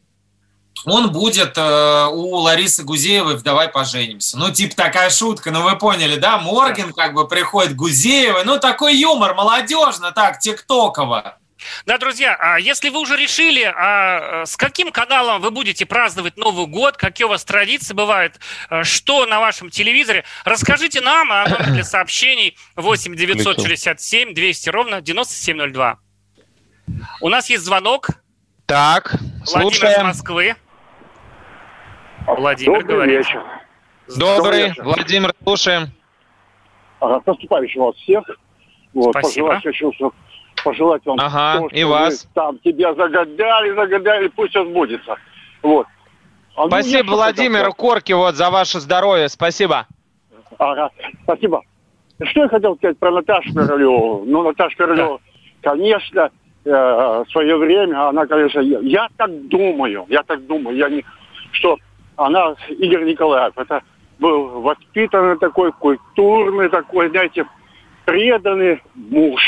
[0.86, 4.38] Он будет э, у Ларисы Гузеевой в «Давай поженимся».
[4.38, 6.38] Ну, типа такая шутка, ну вы поняли, да?
[6.38, 8.44] Морген как бы приходит к Гузеевой.
[8.46, 11.40] Ну, такой юмор, молодежно, так, тиктоково.
[11.86, 16.38] Да, друзья, а если вы уже решили, а э, с каким каналом вы будете праздновать
[16.38, 21.48] Новый год, какие у вас традиции бывают, э, что на вашем телевизоре, расскажите нам, а
[21.48, 26.00] номер для сообщений 8 967 200 ровно 9702.
[27.22, 28.10] У нас есть звонок.
[28.66, 30.08] Так, Владимир из слушаем.
[30.08, 30.56] Москвы.
[32.28, 33.18] Владимир Добрый говорит.
[33.20, 33.44] вечер.
[34.18, 35.90] Добрый, Владимир, слушаем.
[37.00, 38.24] Ага, с наступающим вас всех.
[38.94, 39.48] Вот, Спасибо.
[39.48, 40.12] Пожелать хочу,
[40.64, 42.28] пожелать вам Ага, всего, и вас.
[42.34, 45.16] там тебя загадали, загадали, пусть все сбудется.
[45.62, 45.86] Вот.
[46.56, 49.28] А ну, Спасибо что Владимиру хотел Корке вот за ваше здоровье.
[49.30, 49.88] Спасибо.
[50.58, 50.90] Ага,
[51.24, 51.62] спасибо.
[52.24, 54.24] Что я хотел сказать про Наташу Королеву?
[54.26, 55.20] Ну, Наташа Королева,
[55.62, 56.32] конечно,
[56.66, 61.04] э, свое время, она, конечно, я, я так думаю, я так думаю, я не,
[61.52, 61.78] что
[62.16, 63.82] она, Игорь Николаев, это
[64.20, 67.46] был воспитанный такой, культурный такой, знаете,
[68.06, 69.42] преданный муж.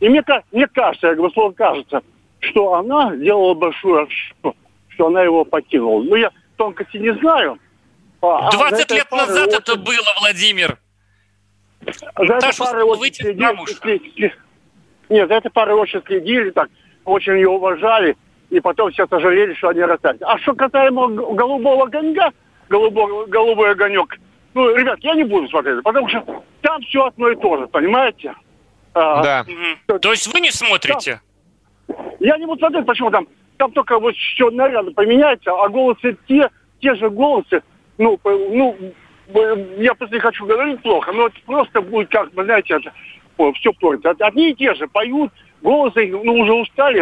[0.00, 2.02] И мне, мне кажется, я говорю, слово кажется,
[2.40, 4.56] что она сделала большую ошибку,
[4.88, 6.02] что она его покинула.
[6.02, 7.58] Ну, я тонкости не знаю.
[8.20, 10.78] А- а за 20 этой лет назад очень- это было, Владимир.
[12.16, 13.70] за Наташу парой очень выйти замуж.
[15.12, 16.70] Нет, за этой парой очень следили, так,
[17.04, 18.16] очень ее уважали,
[18.48, 20.22] и потом все сожалели, что они расстались.
[20.22, 22.30] А что касаемо голубого огонька,
[22.70, 24.16] голубой, голубой огонек,
[24.54, 28.34] ну, ребят, я не буду смотреть, потому что там все одно и то же, понимаете?
[28.94, 29.44] А, Да.
[29.46, 30.00] Мгм.
[30.00, 31.20] То есть вы не смотрите?
[32.18, 36.48] Я не буду смотреть, почему там, там только вот еще наряды поменяются, а голосы те,
[36.80, 37.62] те же голосы,
[37.98, 38.76] ну, ну,
[39.76, 42.92] я просто не хочу говорить плохо, но это просто будет как, вы знаете, это,
[43.54, 44.10] все портится.
[44.10, 47.00] От- Одни и те же поют, голосы, ну, уже устали.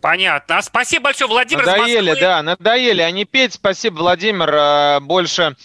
[0.00, 0.58] Понятно.
[0.58, 1.64] А Спасибо большое, Владимир.
[1.66, 3.52] Надоели, да, надоели они петь.
[3.54, 4.48] Спасибо, Владимир.
[4.52, 5.56] э, Больше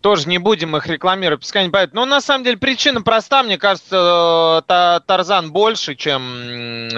[0.00, 1.92] тоже не будем их рекламировать, пускай не поют.
[1.92, 3.42] Но на самом деле причина проста.
[3.42, 6.22] Мне кажется, э, Та- Тарзан больше, чем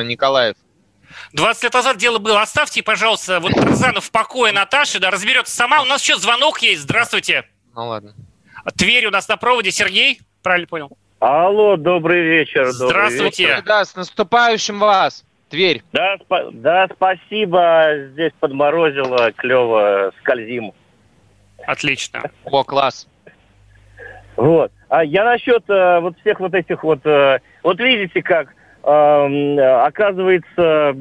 [0.07, 0.57] Николаев.
[1.33, 2.43] 20 лет назад дело было.
[2.43, 5.81] Оставьте, пожалуйста, вот Тарзанов в покое Наташи, да, разберется сама.
[5.81, 6.83] У нас еще звонок есть.
[6.83, 7.45] Здравствуйте.
[7.75, 8.13] Ну ладно.
[8.75, 9.71] Тверь у нас на проводе.
[9.71, 10.91] Сергей, правильно понял?
[11.21, 12.73] Алло, добрый вечер.
[12.73, 13.43] добрый Здравствуйте.
[13.45, 13.63] вечер.
[13.65, 15.25] Да, с наступающим вас.
[15.49, 15.83] Тверь.
[15.93, 18.09] Да, спа- да, спасибо.
[18.13, 20.73] Здесь подморозило, клево, скользим.
[21.67, 22.23] Отлично.
[22.45, 23.07] О, класс.
[24.37, 24.73] Вот.
[24.89, 27.05] А я насчет э, вот всех вот этих вот...
[27.07, 30.95] э, вот видите, как эм, оказывается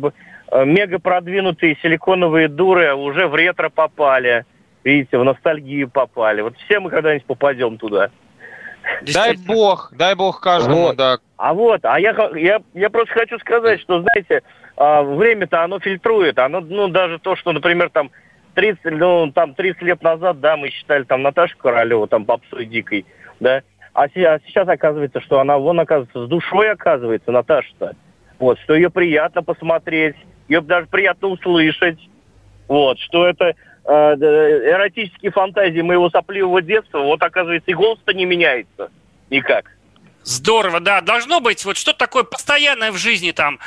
[0.52, 4.46] э, мега продвинутые силиконовые дуры уже в ретро попали.
[4.86, 6.42] Видите, в ностальгию попали.
[6.42, 8.12] Вот все мы когда-нибудь попадем туда.
[9.02, 10.96] Дай бог, дай бог каждому, Вот.
[10.96, 11.18] да.
[11.38, 14.44] А вот, а я, я, я просто хочу сказать, что, знаете,
[14.78, 16.38] а, время-то оно фильтрует.
[16.38, 18.12] Оно, ну, даже то, что, например, там
[18.54, 23.08] 30, ну, там 30 лет назад, да, мы считали там Наташу Королеву, там попсой дикой,
[23.40, 27.96] да, а, а сейчас оказывается, что она, вон, оказывается, с душой оказывается, Наташа-то.
[28.38, 30.16] Вот, что ее приятно посмотреть,
[30.48, 31.98] ее даже приятно услышать.
[32.68, 33.56] Вот, что это
[33.88, 38.90] эротические фантазии моего сопливого детства, вот, оказывается, и голос-то не меняется
[39.30, 39.75] никак.
[40.26, 41.02] Здорово, да.
[41.02, 43.60] Должно быть вот что-то такое постоянное в жизни там.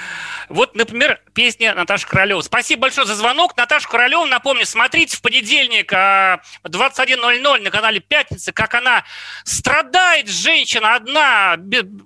[0.48, 2.40] Вот, например, песня Наташи Королева.
[2.40, 3.56] Спасибо большое за звонок.
[3.56, 9.04] Наташа Королева, напомню, смотрите в понедельник а, в 21.00 на канале «Пятница», как она
[9.44, 11.56] страдает, женщина одна,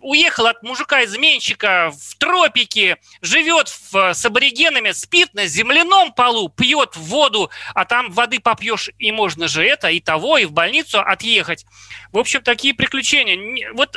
[0.03, 7.51] уехала от мужика-изменщика в тропике, живет в- с аборигенами, спит на земляном полу, пьет воду,
[7.75, 11.65] а там воды попьешь, и можно же это, и того, и в больницу отъехать.
[12.13, 13.73] В общем, такие приключения.
[13.73, 13.97] Вот,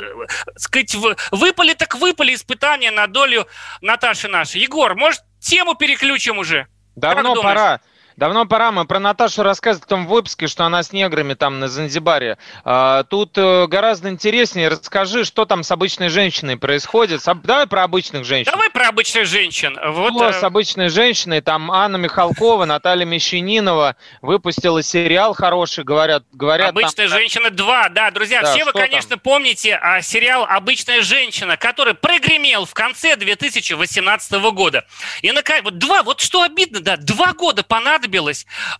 [0.56, 0.94] сказать,
[1.30, 3.46] выпали так выпали испытания на долю
[3.80, 4.60] Наташи нашей.
[4.62, 6.66] Егор, может, тему переключим уже?
[6.94, 7.80] Давно пора.
[8.16, 8.72] Давно пора.
[8.72, 12.38] Мы про Наташу рассказывали в том выпуске, что она с неграми там на Занзибаре.
[12.64, 14.68] А, тут э, гораздо интереснее.
[14.68, 17.20] Расскажи, что там с обычной женщиной происходит.
[17.44, 18.50] Давай про обычных женщин.
[18.50, 19.78] Давай про обычных женщин.
[19.84, 21.42] Вот, Что э, с обычной женщиной?
[21.42, 26.24] Там Анна Михалкова, Наталья Мещанинова выпустила сериал хороший, говорят.
[26.32, 31.02] говорят там- Обычная женщина 2, да, друзья, Да, все вы, конечно, помните а, сериал Обычная
[31.02, 34.86] женщина, который прогремел в конце 2018 года.
[35.20, 38.05] И на вот два, вот что обидно, да, два года понадобилось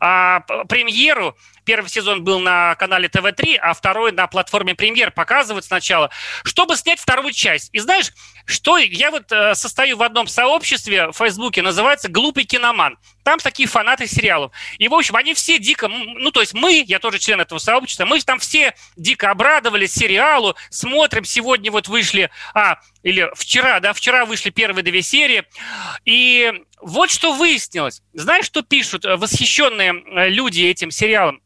[0.01, 1.37] а, п- премьеру.
[1.65, 6.11] Первый сезон был на канале ТВ3, а второй на платформе Премьер показывают сначала,
[6.45, 7.71] чтобы снять вторую часть.
[7.73, 8.13] И знаешь,
[8.47, 12.97] что я вот э, состою в одном сообществе в Фейсбуке, называется «Глупый киноман».
[13.25, 14.53] Там такие фанаты сериалов.
[14.79, 18.05] И, в общем, они все дико, ну, то есть мы, я тоже член этого сообщества,
[18.05, 24.25] мы там все дико обрадовались сериалу, смотрим, сегодня вот вышли, а, или вчера, да, вчера
[24.25, 25.45] вышли первые две серии.
[26.05, 28.03] И вот что выяснилось.
[28.13, 31.43] Знаешь, что пишут э, восхищенные э, люди этим сериалом?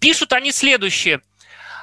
[0.00, 1.22] Пишут они следующее.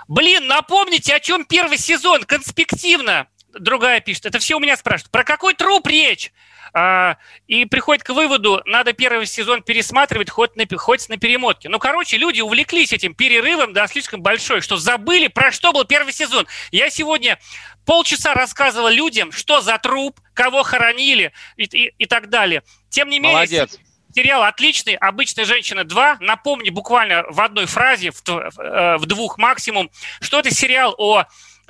[0.08, 3.28] Блин, напомните, о чем первый сезон, конспективно.
[3.54, 5.12] Другая пишет, это все у меня спрашивают.
[5.12, 6.32] Про какой труп речь?
[6.74, 11.68] А, и приходит к выводу, надо первый сезон пересматривать хоть на, хоть на перемотке.
[11.68, 16.14] Ну, короче, люди увлеклись этим перерывом, да, слишком большой, что забыли, про что был первый
[16.14, 16.48] сезон.
[16.72, 17.40] Я сегодня
[17.86, 22.64] полчаса рассказывал людям, что за труп, кого хоронили и, и- и так далее.
[22.90, 23.36] Тем не менее...
[23.36, 23.78] Молодец.
[24.14, 26.18] Сериал отличный, «Обычная женщина 2».
[26.20, 29.90] Напомню буквально в одной фразе, в, э, в двух максимум,
[30.20, 31.24] что это сериал о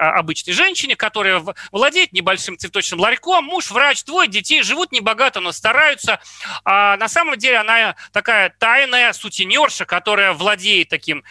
[0.10, 6.20] обычной женщине, которая владеет небольшим цветочным ларьком, муж, врач, двое детей, живут небогато, но стараются.
[6.66, 11.24] А на самом деле она такая тайная сутенерша, которая владеет таким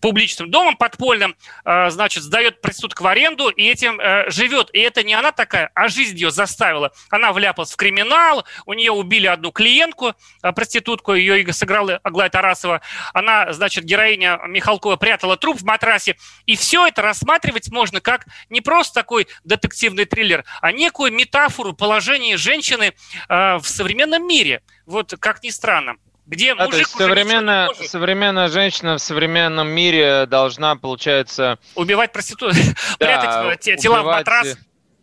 [0.00, 4.70] публичным домом подпольным, э, значит, сдает проституток в аренду и этим э, живет.
[4.72, 6.92] И это не она такая, а жизнь ее заставила.
[7.10, 12.80] Она вляпалась в криминал, у нее убили одну клиентку, э, проститутку, ее сыграла Аглая Тарасова.
[13.12, 16.16] Она, значит, героиня Михалкова прятала труп в матрасе.
[16.46, 22.36] И все это рассматривать можно как не просто такой детективный триллер, а некую метафору положения
[22.36, 22.94] женщины
[23.28, 24.62] в современном мире.
[24.86, 25.96] Вот как ни странно
[26.28, 31.58] где мужик то современная, современная женщина в современном мире должна, получается...
[31.74, 32.56] Убивать проституток,
[33.00, 34.56] да, прятать э, тела убивать, в матрас.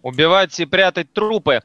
[0.04, 1.64] Убивать и прятать трупы.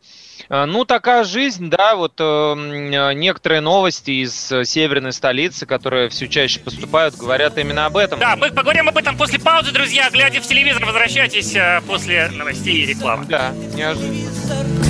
[0.49, 4.33] Э, ну, такая жизнь, да, вот э, некоторые новости из
[4.65, 8.19] северной столицы, которые все чаще поступают, говорят именно об этом.
[8.19, 10.09] Да, мы поговорим об этом после паузы, друзья.
[10.09, 13.27] Глядя в телевизор, возвращайтесь э, после новостей и рекламы.
[13.27, 14.90] Да, неожиданно.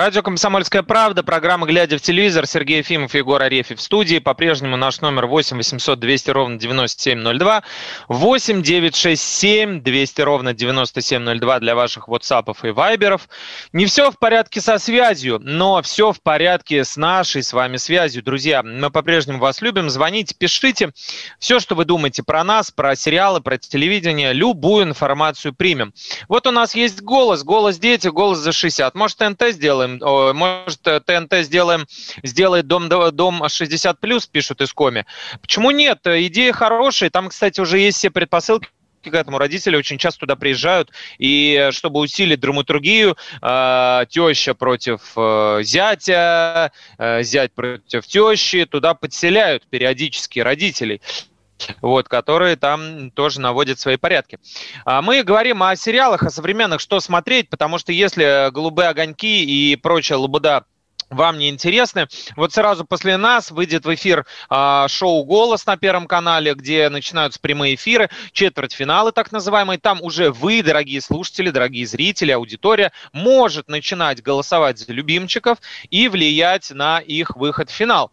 [0.00, 4.18] Радио «Комсомольская правда», программа «Глядя в телевизор», Сергей Ефимов, Егор Арефьев в студии.
[4.18, 7.62] По-прежнему наш номер 8 800 200 ровно 9702,
[8.08, 13.28] 8 967 200 ровно 9702 для ваших WhatsApp и Вайберов.
[13.74, 18.22] Не все в порядке со связью, но все в порядке с нашей с вами связью.
[18.22, 19.90] Друзья, мы по-прежнему вас любим.
[19.90, 20.94] Звоните, пишите.
[21.38, 25.92] Все, что вы думаете про нас, про сериалы, про телевидение, любую информацию примем.
[26.26, 28.94] Вот у нас есть голос, голос дети, голос за 60.
[28.94, 29.89] Может, ТНТ сделаем?
[29.98, 31.86] Может, ТНТ сделаем,
[32.22, 35.06] сделает дом, дом 60 плюс, пишут из Коми.
[35.40, 36.00] Почему нет?
[36.04, 37.10] Идея хорошая.
[37.10, 38.68] Там, кстати, уже есть все предпосылки
[39.08, 45.60] к этому родители очень часто туда приезжают, и чтобы усилить драматургию, э, теща против э,
[45.62, 51.00] зятя, э, зять против тещи, туда подселяют периодически родителей
[51.80, 54.38] вот, которые там тоже наводят свои порядки.
[54.84, 59.76] А мы говорим о сериалах, о современных, что смотреть, потому что если «Голубые огоньки» и
[59.76, 60.64] прочая лабуда
[61.10, 62.06] вам не интересны.
[62.36, 67.40] Вот сразу после нас выйдет в эфир э, шоу «Голос» на Первом канале, где начинаются
[67.40, 69.78] прямые эфиры, четвертьфиналы так называемые.
[69.78, 75.58] Там уже вы, дорогие слушатели, дорогие зрители, аудитория, может начинать голосовать за любимчиков
[75.90, 78.12] и влиять на их выход в финал.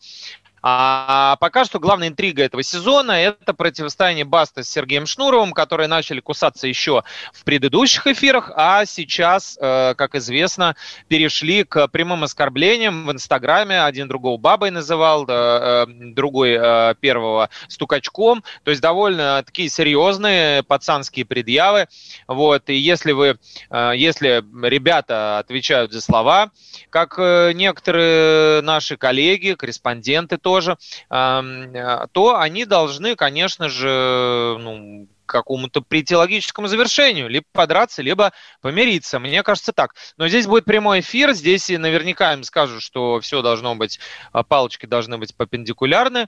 [0.62, 6.20] А пока что главная интрига этого сезона– это противостояние Баста с Сергеем Шнуровым, которые начали
[6.20, 10.76] кусаться еще в предыдущих эфирах, а сейчас, э, как известно,
[11.08, 13.84] перешли к прямым оскорблениям в Инстаграме.
[13.84, 18.44] Один другого бабой называл, э, другой э, первого стукачком.
[18.64, 21.88] То есть довольно такие серьезные пацанские предъявы.
[22.28, 22.70] Вот.
[22.70, 23.40] И если вы,
[23.72, 26.52] если ребята отвечают за слова,
[26.90, 27.18] как
[27.54, 30.78] некоторые наши коллеги, корреспонденты тоже,
[31.10, 38.32] э, то они должны, конечно же, ну, какому-то прийти логическому завершению, либо подраться, либо
[38.62, 39.20] помириться.
[39.20, 39.94] Мне кажется так.
[40.16, 44.00] Но здесь будет прямой эфир, здесь наверняка им скажут, что все должно быть,
[44.32, 46.28] а, палочки должны быть перпендикулярны.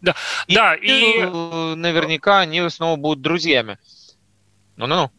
[0.00, 0.16] Да,
[0.48, 1.22] и, да, и
[1.76, 3.78] наверняка они снова будут друзьями.
[4.80, 5.10] Ну-ну-ну.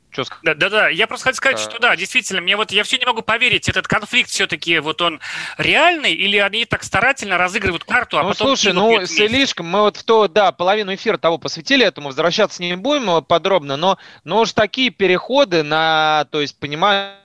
[0.41, 0.89] Да, да, да.
[0.89, 3.87] Я просто хотел сказать, что да, действительно, мне вот я все не могу поверить, этот
[3.87, 5.21] конфликт все-таки вот он
[5.57, 8.47] реальный, или они так старательно разыгрывают карту, а ну, потом.
[8.47, 9.67] Слушай, ну слишком.
[9.67, 13.99] Мы вот в то, да, половину эфира того посвятили этому, возвращаться не будем подробно, но,
[14.23, 17.15] но уж такие переходы на, то есть, понимаю.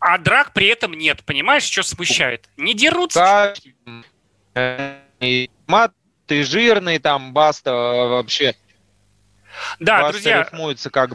[0.00, 2.48] А драк при этом нет, понимаешь, что смущает?
[2.56, 3.54] Не дерутся.
[4.54, 4.96] Да,
[5.66, 5.92] мат,
[6.26, 8.56] ты жирный, там, баста вообще
[9.80, 10.40] да, Баста друзья.
[10.40, 11.10] рифмуется как,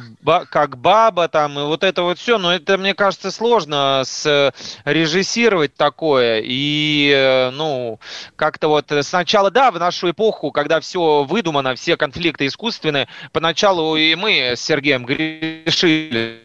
[0.49, 2.37] как баба там, и вот это вот все.
[2.37, 4.53] Но это, мне кажется, сложно с,
[4.85, 6.41] режиссировать такое.
[6.43, 7.99] И, э, ну,
[8.35, 14.15] как-то вот сначала, да, в нашу эпоху, когда все выдумано, все конфликты искусственные, поначалу и
[14.15, 16.41] мы с Сергеем грешили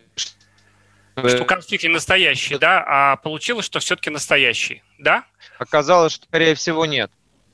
[1.26, 5.24] что конфликт не настоящий, да, а получилось, что все-таки настоящий, да?
[5.58, 7.10] Оказалось, что, скорее всего, нет.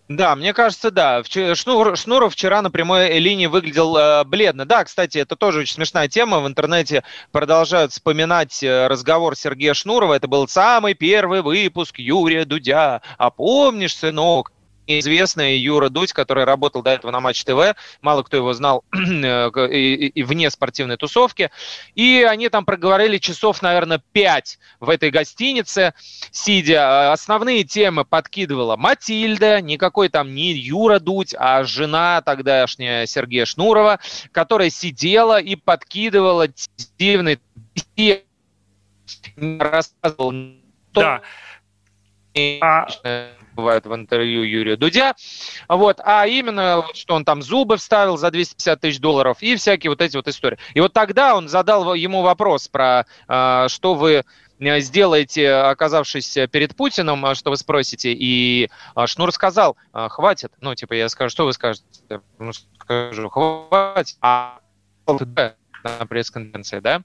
[0.09, 1.23] Да, мне кажется, да.
[1.25, 4.67] Шнур, Шнуров вчера на прямой линии выглядел э, бледно.
[4.67, 6.41] Да, кстати, это тоже очень смешная тема.
[6.41, 10.13] В интернете продолжают вспоминать э, разговор Сергея Шнурова.
[10.13, 13.01] Это был самый первый выпуск Юрия Дудя.
[13.17, 14.53] А помнишь, сынок?
[14.87, 19.51] Известный Юра Дудь, который работал до этого на Матч ТВ, мало кто его знал э,
[19.71, 21.51] и, и, и вне спортивной тусовки,
[21.95, 25.95] и они там проговорили часов, наверное, пять в этой гостинице,
[26.31, 27.13] сидя.
[27.13, 34.01] Основные темы подкидывала Матильда, никакой там не Юра Дудь, а жена тогдашняя Сергея Шнурова,
[34.33, 36.49] которая сидела и подкидывала
[36.99, 37.41] дивный
[39.37, 40.33] рассказывал
[40.93, 41.23] да.
[42.61, 42.87] А
[43.55, 45.15] бывает в интервью Юрия Дудя.
[45.69, 50.01] Вот, а именно, что он там зубы вставил за 250 тысяч долларов и всякие вот
[50.01, 50.59] эти вот истории.
[50.75, 54.25] И вот тогда он задал ему вопрос про, э, что вы
[54.59, 58.13] э, сделаете, оказавшись перед Путиным, а что вы спросите.
[58.13, 60.53] И а, Шнур сказал, хватит.
[60.61, 61.85] Ну, типа, я скажу, что вы скажете?
[62.39, 64.17] Ну, скажу, хватит.
[64.21, 64.59] А
[65.85, 67.03] на пресс-конференции, да?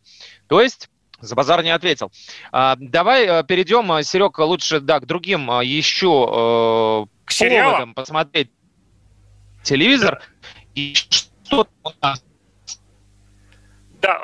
[0.47, 0.89] То есть
[1.21, 2.11] за базар не ответил.
[2.51, 8.49] А, давай э, перейдем, э, Серег, лучше да, к другим э, еще к поводам посмотреть
[9.63, 10.21] телевизор.
[10.75, 12.23] И что у нас
[14.01, 14.21] да,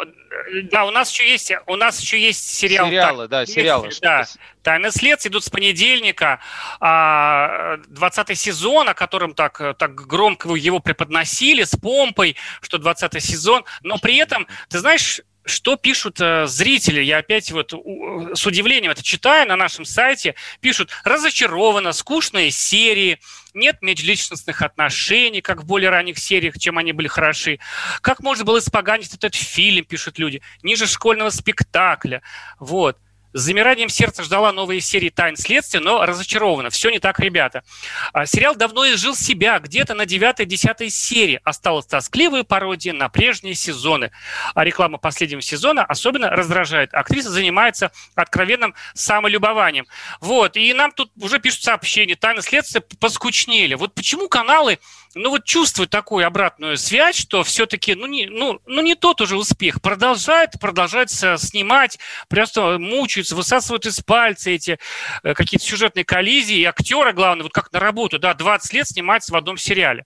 [0.71, 2.87] да, у нас еще есть, у нас еще есть сериал.
[2.87, 3.89] Сериалы, да, сериалы.
[4.01, 4.25] Да,
[4.63, 6.39] Тайны следствия идут с понедельника.
[6.79, 13.65] 20 а, сезон, о котором так, так громко его преподносили, с помпой, что 20 сезон.
[13.81, 17.01] Но при этом, ты знаешь, что пишут э, зрители?
[17.01, 20.35] Я опять вот у, с удивлением это читаю на нашем сайте.
[20.59, 23.19] Пишут, разочаровано, скучные серии,
[23.53, 27.59] нет межличностных отношений, как в более ранних сериях, чем они были хороши.
[28.01, 32.21] Как можно было испоганить этот фильм, пишут люди, ниже школьного спектакля.
[32.59, 32.97] Вот.
[33.35, 36.69] С замиранием сердца ждала новые серии «Тайн следствия», но разочарована.
[36.69, 37.65] Все не так, ребята.
[38.13, 39.59] А, сериал давно изжил себя.
[39.59, 44.11] Где-то на 9-10 серии осталась тоскливая пародия на прежние сезоны.
[44.53, 46.93] А реклама последнего сезона особенно раздражает.
[46.93, 49.85] Актриса занимается откровенным самолюбованием.
[50.21, 50.55] Вот.
[50.55, 52.15] И нам тут уже пишут сообщения.
[52.15, 53.73] «Тайны следствия» поскучнели.
[53.73, 54.79] Вот почему каналы
[55.15, 59.37] ну вот чувствуют такую обратную связь, что все-таки, ну не, ну, ну не тот уже
[59.37, 59.81] успех.
[59.81, 61.97] Продолжает, продолжает снимать,
[62.27, 64.77] просто мучаются, высасывают из пальца эти
[65.23, 66.57] э, какие-то сюжетные коллизии.
[66.57, 70.05] И актера, главное, вот как на работу, да, 20 лет снимается в одном сериале.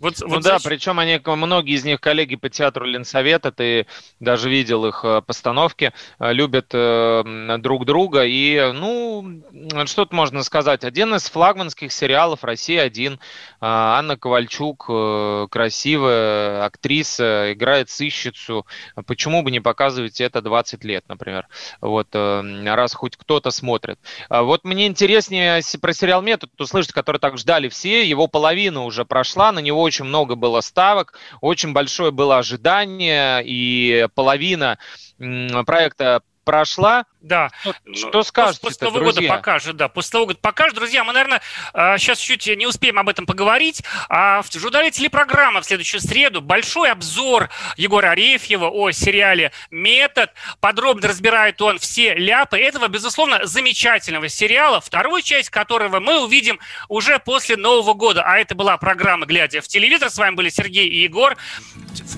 [0.00, 3.86] Вот, ну вот да, причем они, многие из них коллеги по театру Ленсовета, ты
[4.18, 8.24] даже видел их э, постановки, э, любят э, друг друга.
[8.24, 9.40] И, ну,
[9.86, 10.82] что тут можно сказать?
[10.82, 13.14] Один из флагманских сериалов «Россия-1».
[13.14, 13.18] Э,
[13.60, 18.66] Анна Ковальчук, э, красивая актриса, играет сыщицу.
[19.06, 21.46] Почему бы не показывать это 20 лет, например?
[21.80, 24.00] Вот, раз хоть кто-то смотрит.
[24.28, 28.04] А вот мне интереснее про сериал «Метод» услышать, который так ждали все.
[28.08, 34.08] Его половина уже прошла, на него очень много было ставок, очень большое было ожидание, и
[34.14, 34.78] половина
[35.18, 37.04] проекта прошла.
[37.20, 37.50] Да.
[37.94, 39.88] Что скажете, После Нового года покажет, да.
[39.88, 40.74] После Нового года покажет.
[40.74, 41.40] Друзья, мы, наверное,
[41.72, 43.82] сейчас чуть не успеем об этом поговорить.
[44.08, 50.32] А в журнале телепрограмма в следующую среду большой обзор Егора Арефьева о сериале «Метод».
[50.60, 57.18] Подробно разбирает он все ляпы этого, безусловно, замечательного сериала, вторую часть которого мы увидим уже
[57.18, 58.22] после Нового года.
[58.24, 60.10] А это была программа «Глядя в телевизор».
[60.10, 61.36] С вами были Сергей и Егор.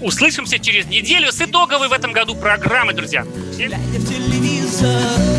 [0.01, 3.24] Услышимся через неделю с итоговой в этом году программы, друзья.
[3.57, 5.36] Глядя в телевизор